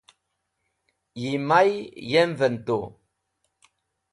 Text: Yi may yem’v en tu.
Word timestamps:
Yi 1.21 1.31
may 1.47 1.69
yem’v 2.11 2.39
en 2.47 2.55
tu. 2.65 2.79